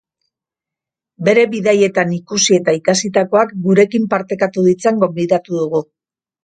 Bere 1.27 1.43
bidaietan 1.51 2.15
ikusi 2.17 2.57
eta 2.59 2.77
ikasitakoak 2.81 3.55
gurekin 3.69 4.11
partekatu 4.17 4.69
ditzan 4.71 5.03
gonbidatu 5.07 5.63
dugu. 5.63 5.89